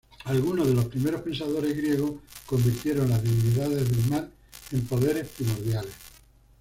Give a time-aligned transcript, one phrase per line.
[0.25, 2.13] Algunos de los primeros pensadores griegos
[2.47, 4.31] convirtieron las divinidades del mar
[4.71, 5.93] en poderes primordiales.